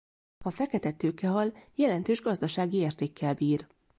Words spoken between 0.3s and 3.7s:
A fekete tőkehal jelentős gazdasági értékkel bír.